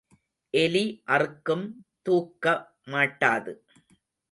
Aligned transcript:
எலி 0.53 0.83
அறுக்கும் 1.07 1.65
தூக்க 2.05 2.45
மாட்டாது. 2.87 3.53